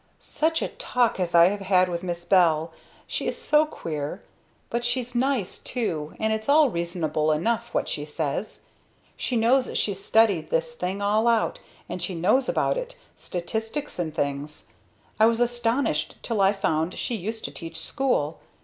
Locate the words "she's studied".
9.75-10.49